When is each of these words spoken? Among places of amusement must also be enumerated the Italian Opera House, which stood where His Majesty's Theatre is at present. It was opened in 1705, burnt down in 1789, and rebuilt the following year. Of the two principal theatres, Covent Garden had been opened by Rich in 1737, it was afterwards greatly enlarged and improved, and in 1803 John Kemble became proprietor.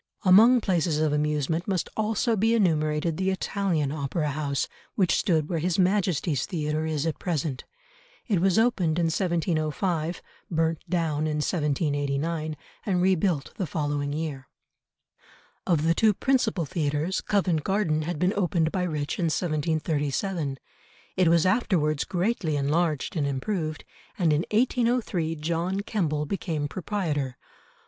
Among 0.23 0.61
places 0.61 0.97
of 0.97 1.13
amusement 1.13 1.67
must 1.67 1.87
also 1.95 2.35
be 2.35 2.55
enumerated 2.55 3.17
the 3.17 3.29
Italian 3.29 3.91
Opera 3.91 4.29
House, 4.31 4.67
which 4.95 5.15
stood 5.15 5.47
where 5.47 5.59
His 5.59 5.77
Majesty's 5.77 6.47
Theatre 6.47 6.87
is 6.87 7.05
at 7.05 7.19
present. 7.19 7.65
It 8.25 8.41
was 8.41 8.57
opened 8.57 8.97
in 8.97 9.05
1705, 9.13 10.23
burnt 10.49 10.79
down 10.89 11.27
in 11.27 11.35
1789, 11.37 12.57
and 12.83 12.99
rebuilt 12.99 13.53
the 13.57 13.67
following 13.67 14.11
year. 14.11 14.47
Of 15.67 15.83
the 15.83 15.93
two 15.93 16.15
principal 16.15 16.65
theatres, 16.65 17.21
Covent 17.21 17.63
Garden 17.63 18.01
had 18.01 18.17
been 18.17 18.33
opened 18.33 18.71
by 18.71 18.81
Rich 18.81 19.19
in 19.19 19.25
1737, 19.25 20.57
it 21.15 21.27
was 21.27 21.45
afterwards 21.45 22.05
greatly 22.05 22.57
enlarged 22.57 23.15
and 23.15 23.27
improved, 23.27 23.85
and 24.17 24.33
in 24.33 24.45
1803 24.49 25.35
John 25.35 25.81
Kemble 25.81 26.25
became 26.25 26.67
proprietor. 26.67 27.37